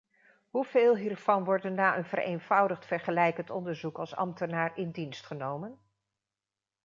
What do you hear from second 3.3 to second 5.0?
onderzoek als ambtenaar in